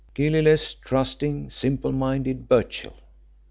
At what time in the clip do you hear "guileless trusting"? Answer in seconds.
0.15-1.51